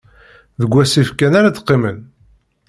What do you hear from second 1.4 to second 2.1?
d-qqimen.